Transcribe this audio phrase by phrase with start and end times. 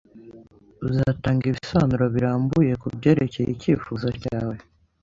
[0.87, 4.55] Uzatanga ibisobanuro birambuye kubyerekeye icyifuzo cyawe?